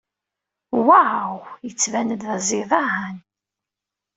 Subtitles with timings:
[0.87, 1.33] Waw,
[1.65, 3.15] yettban-d d aẓidan.